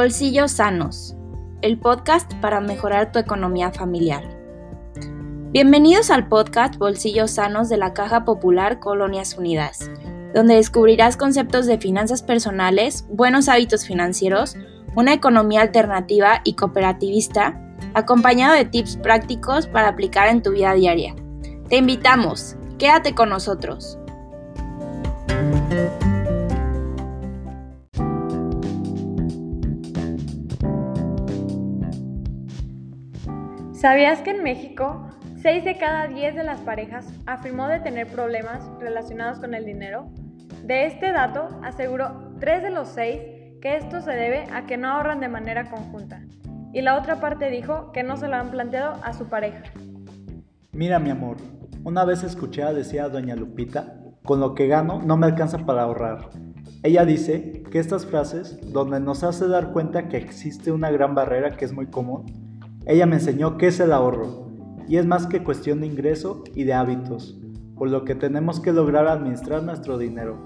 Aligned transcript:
Bolsillos 0.00 0.52
Sanos, 0.52 1.16
el 1.60 1.76
podcast 1.76 2.32
para 2.34 2.60
mejorar 2.60 3.10
tu 3.10 3.18
economía 3.18 3.72
familiar. 3.72 4.22
Bienvenidos 5.50 6.12
al 6.12 6.28
podcast 6.28 6.76
Bolsillos 6.76 7.32
Sanos 7.32 7.68
de 7.68 7.78
la 7.78 7.94
Caja 7.94 8.24
Popular 8.24 8.78
Colonias 8.78 9.36
Unidas, 9.36 9.90
donde 10.36 10.54
descubrirás 10.54 11.16
conceptos 11.16 11.66
de 11.66 11.78
finanzas 11.78 12.22
personales, 12.22 13.06
buenos 13.08 13.48
hábitos 13.48 13.88
financieros, 13.88 14.56
una 14.94 15.14
economía 15.14 15.62
alternativa 15.62 16.42
y 16.44 16.52
cooperativista, 16.52 17.60
acompañado 17.94 18.54
de 18.54 18.66
tips 18.66 18.98
prácticos 18.98 19.66
para 19.66 19.88
aplicar 19.88 20.28
en 20.28 20.44
tu 20.44 20.52
vida 20.52 20.74
diaria. 20.74 21.16
Te 21.68 21.78
invitamos, 21.78 22.54
quédate 22.78 23.16
con 23.16 23.30
nosotros. 23.30 23.98
¿Sabías 33.78 34.22
que 34.22 34.30
en 34.30 34.42
México 34.42 35.08
6 35.40 35.64
de 35.64 35.78
cada 35.78 36.08
10 36.08 36.34
de 36.34 36.42
las 36.42 36.58
parejas 36.62 37.06
afirmó 37.26 37.68
de 37.68 37.78
tener 37.78 38.08
problemas 38.08 38.68
relacionados 38.80 39.38
con 39.38 39.54
el 39.54 39.64
dinero? 39.64 40.10
De 40.64 40.86
este 40.86 41.12
dato 41.12 41.46
aseguró 41.62 42.34
3 42.40 42.64
de 42.64 42.70
los 42.70 42.88
6 42.88 43.20
que 43.60 43.76
esto 43.76 44.00
se 44.00 44.10
debe 44.10 44.46
a 44.52 44.66
que 44.66 44.76
no 44.76 44.88
ahorran 44.88 45.20
de 45.20 45.28
manera 45.28 45.70
conjunta 45.70 46.22
y 46.72 46.82
la 46.82 46.98
otra 46.98 47.20
parte 47.20 47.50
dijo 47.50 47.92
que 47.92 48.02
no 48.02 48.16
se 48.16 48.26
lo 48.26 48.34
han 48.34 48.50
planteado 48.50 48.98
a 49.04 49.12
su 49.12 49.28
pareja. 49.28 49.62
Mira 50.72 50.98
mi 50.98 51.10
amor, 51.10 51.36
una 51.84 52.04
vez 52.04 52.24
escuché 52.24 52.64
a 52.64 52.72
decir 52.72 53.00
a 53.00 53.08
doña 53.08 53.36
Lupita, 53.36 53.94
con 54.24 54.40
lo 54.40 54.56
que 54.56 54.66
gano 54.66 55.00
no 55.00 55.16
me 55.16 55.26
alcanza 55.26 55.58
para 55.58 55.82
ahorrar. 55.82 56.30
Ella 56.82 57.04
dice 57.04 57.62
que 57.70 57.78
estas 57.78 58.06
frases, 58.06 58.58
donde 58.72 58.98
nos 58.98 59.22
hace 59.22 59.46
dar 59.46 59.70
cuenta 59.70 60.08
que 60.08 60.16
existe 60.16 60.72
una 60.72 60.90
gran 60.90 61.14
barrera 61.14 61.56
que 61.56 61.64
es 61.64 61.72
muy 61.72 61.86
común, 61.86 62.47
ella 62.88 63.04
me 63.04 63.16
enseñó 63.16 63.58
qué 63.58 63.66
es 63.66 63.80
el 63.80 63.92
ahorro, 63.92 64.48
y 64.88 64.96
es 64.96 65.04
más 65.04 65.26
que 65.26 65.44
cuestión 65.44 65.80
de 65.80 65.86
ingreso 65.86 66.42
y 66.54 66.64
de 66.64 66.72
hábitos, 66.72 67.38
por 67.76 67.90
lo 67.90 68.06
que 68.06 68.14
tenemos 68.14 68.60
que 68.60 68.72
lograr 68.72 69.06
administrar 69.06 69.62
nuestro 69.62 69.98
dinero. 69.98 70.38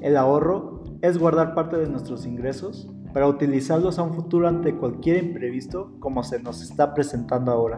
El 0.00 0.16
ahorro 0.16 0.84
es 1.02 1.18
guardar 1.18 1.54
parte 1.54 1.76
de 1.76 1.90
nuestros 1.90 2.24
ingresos 2.24 2.90
para 3.12 3.28
utilizarlos 3.28 3.98
a 3.98 4.04
un 4.04 4.14
futuro 4.14 4.48
ante 4.48 4.74
cualquier 4.74 5.22
imprevisto 5.22 5.92
como 6.00 6.24
se 6.24 6.42
nos 6.42 6.62
está 6.62 6.94
presentando 6.94 7.52
ahora. 7.52 7.76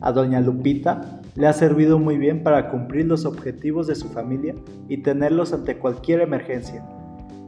A 0.00 0.12
doña 0.12 0.40
Lupita 0.40 1.20
le 1.34 1.46
ha 1.46 1.52
servido 1.52 1.98
muy 1.98 2.16
bien 2.16 2.42
para 2.42 2.70
cumplir 2.70 3.06
los 3.06 3.26
objetivos 3.26 3.86
de 3.86 3.96
su 3.96 4.08
familia 4.08 4.54
y 4.88 5.02
tenerlos 5.02 5.52
ante 5.52 5.76
cualquier 5.76 6.22
emergencia. 6.22 6.84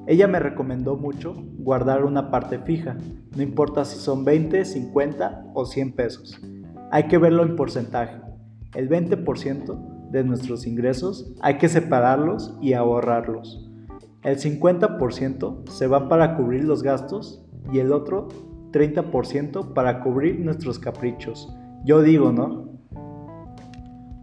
Ella 0.06 0.28
me 0.28 0.38
recomendó 0.38 0.96
mucho 0.96 1.34
guardar 1.58 2.04
una 2.04 2.30
parte 2.30 2.58
fija, 2.58 2.96
no 3.34 3.42
importa 3.42 3.86
si 3.86 3.98
son 3.98 4.24
20, 4.24 4.64
50 4.66 5.46
o 5.54 5.64
100 5.64 5.92
pesos. 5.92 6.38
Hay 6.90 7.04
que 7.04 7.16
verlo 7.16 7.42
en 7.42 7.56
porcentaje. 7.56 8.20
El 8.74 8.90
20% 8.90 10.10
de 10.10 10.24
nuestros 10.24 10.66
ingresos 10.66 11.34
hay 11.40 11.56
que 11.56 11.70
separarlos 11.70 12.58
y 12.60 12.74
ahorrarlos. 12.74 13.70
El 14.22 14.38
50% 14.38 15.68
se 15.70 15.86
va 15.86 16.08
para 16.08 16.36
cubrir 16.36 16.64
los 16.64 16.82
gastos 16.82 17.42
y 17.72 17.78
el 17.78 17.90
otro 17.90 18.28
30% 18.72 19.72
para 19.72 20.02
cubrir 20.02 20.38
nuestros 20.40 20.78
caprichos. 20.78 21.50
Yo 21.84 22.02
digo, 22.02 22.30
¿no? 22.30 22.74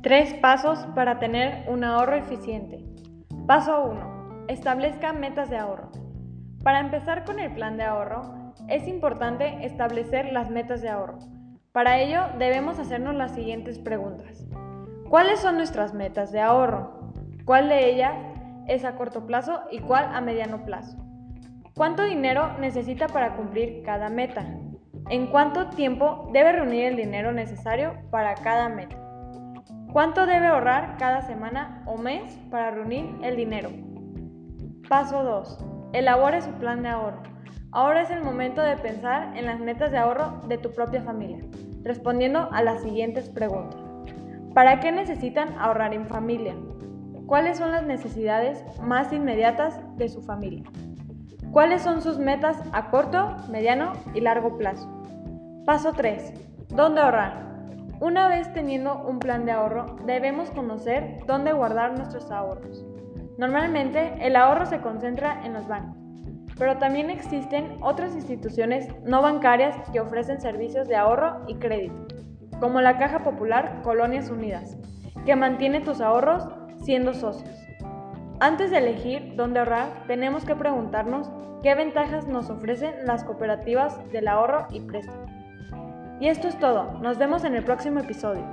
Tres 0.04 0.34
pasos 0.36 0.80
para 0.94 1.18
tener 1.18 1.68
un 1.70 1.84
ahorro 1.84 2.16
eficiente. 2.16 2.86
Paso 3.48 3.84
1 3.86 4.21
Establezca 4.52 5.14
metas 5.14 5.50
de 5.50 5.56
ahorro. 5.56 5.92
Para 6.62 6.82
empezar 6.82 7.24
con 7.24 7.40
el 7.40 7.54
plan 7.54 7.78
de 7.78 7.86
ahorro, 7.86 8.52
es 8.68 8.86
importante 8.86 9.66
establecer 9.66 10.34
las 10.34 10.50
metas 10.50 10.82
de 10.82 10.90
ahorro. 10.90 11.20
Para 11.72 12.02
ello 12.02 12.24
debemos 12.38 12.78
hacernos 12.78 13.16
las 13.16 13.34
siguientes 13.34 13.80
preguntas. 13.80 14.46
¿Cuáles 15.10 15.40
son 15.40 15.56
nuestras 15.56 15.94
metas 15.94 16.34
de 16.34 16.42
ahorro? 16.42 17.14
¿Cuál 17.46 17.70
de 17.70 17.92
ellas 17.92 18.14
es 18.68 18.84
a 18.84 18.98
corto 18.98 19.26
plazo 19.26 19.62
y 19.72 19.80
cuál 19.80 20.14
a 20.14 20.20
mediano 20.20 20.66
plazo? 20.66 20.98
¿Cuánto 21.74 22.04
dinero 22.04 22.58
necesita 22.60 23.08
para 23.08 23.38
cumplir 23.38 23.84
cada 23.84 24.10
meta? 24.10 24.46
¿En 25.10 25.28
cuánto 25.28 25.70
tiempo 25.70 26.30
debe 26.34 26.52
reunir 26.52 26.88
el 26.88 26.98
dinero 26.98 27.32
necesario 27.32 27.94
para 28.12 28.36
cada 28.36 28.68
meta? 28.68 28.98
¿Cuánto 29.94 30.26
debe 30.26 30.48
ahorrar 30.48 30.98
cada 30.98 31.22
semana 31.22 31.84
o 31.86 31.98
mes 31.98 32.38
para 32.50 32.72
reunir 32.72 33.18
el 33.24 33.38
dinero? 33.38 33.70
Paso 34.92 35.24
2. 35.24 35.58
Elabore 35.94 36.42
su 36.42 36.52
plan 36.56 36.84
de 36.84 36.90
ahorro. 36.90 37.24
Ahora 37.72 38.02
es 38.02 38.12
el 38.12 38.26
momento 38.26 38.62
de 38.62 38.76
pensar 38.76 39.38
en 39.38 39.46
las 39.46 39.58
metas 39.58 39.90
de 39.90 39.98
ahorro 39.98 40.42
de 40.50 40.58
tu 40.58 40.74
propia 40.74 41.02
familia, 41.02 41.38
respondiendo 41.82 42.50
a 42.52 42.62
las 42.62 42.82
siguientes 42.82 43.30
preguntas. 43.30 43.80
¿Para 44.54 44.82
qué 44.82 44.92
necesitan 44.92 45.58
ahorrar 45.58 45.94
en 45.94 46.08
familia? 46.08 46.58
¿Cuáles 47.26 47.58
son 47.58 47.72
las 47.72 47.86
necesidades 47.86 48.66
más 48.82 49.14
inmediatas 49.14 49.80
de 49.96 50.10
su 50.10 50.22
familia? 50.22 50.66
¿Cuáles 51.54 51.84
son 51.84 52.02
sus 52.02 52.20
metas 52.20 52.62
a 52.74 52.90
corto, 52.90 53.38
mediano 53.50 53.94
y 54.14 54.20
largo 54.20 54.58
plazo? 54.58 54.90
Paso 55.66 55.94
3. 55.94 56.34
¿Dónde 56.68 57.00
ahorrar? 57.00 57.64
Una 58.02 58.28
vez 58.28 58.52
teniendo 58.52 59.02
un 59.08 59.20
plan 59.20 59.46
de 59.46 59.54
ahorro, 59.54 59.86
debemos 60.06 60.52
conocer 60.52 61.20
dónde 61.28 61.54
guardar 61.54 61.98
nuestros 61.98 62.30
ahorros. 62.30 62.91
Normalmente 63.38 64.14
el 64.20 64.36
ahorro 64.36 64.66
se 64.66 64.82
concentra 64.82 65.46
en 65.46 65.54
los 65.54 65.68
bancos, 65.68 65.98
pero 66.58 66.78
también 66.78 67.10
existen 67.10 67.78
otras 67.82 68.16
instituciones 68.16 68.88
no 69.04 69.22
bancarias 69.22 69.76
que 69.92 70.00
ofrecen 70.00 70.42
servicios 70.42 70.88
de 70.88 70.96
ahorro 70.96 71.44
y 71.48 71.56
crédito, 71.56 72.08
como 72.60 72.82
la 72.82 72.98
Caja 72.98 73.24
Popular 73.24 73.82
Colonias 73.84 74.30
Unidas, 74.30 74.78
que 75.26 75.36
mantiene 75.36 75.82
tus 75.82 76.02
ahorros 76.02 76.48
siendo 76.84 77.14
socios. 77.14 77.56
Antes 78.40 78.72
de 78.72 78.80
elegir 78.80 79.36
dónde 79.36 79.60
ahorrar, 79.60 80.06
tenemos 80.08 80.46
que 80.46 80.56
preguntarnos 80.56 81.32
qué 81.62 81.76
ventajas 81.76 82.28
nos 82.28 82.50
ofrecen 82.50 83.06
las 83.06 83.24
cooperativas 83.24 84.00
del 84.12 84.28
ahorro 84.28 84.68
y 84.72 84.82
préstamo. 84.82 85.26
Y 86.20 86.28
esto 86.28 86.48
es 86.48 86.58
todo, 86.60 87.00
nos 87.00 87.18
vemos 87.18 87.44
en 87.44 87.56
el 87.56 87.64
próximo 87.64 88.00
episodio. 88.00 88.46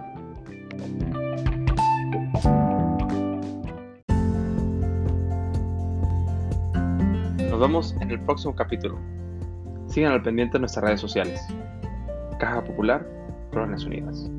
Nos 7.58 7.66
vemos 7.66 7.96
en 8.00 8.12
el 8.12 8.20
próximo 8.20 8.54
capítulo. 8.54 8.96
Sigan 9.88 10.12
al 10.12 10.22
pendiente 10.22 10.58
en 10.58 10.60
nuestras 10.60 10.84
redes 10.84 11.00
sociales. 11.00 11.44
Caja 12.38 12.62
Popular, 12.62 13.04
Colonias 13.50 13.84
Unidas. 13.84 14.30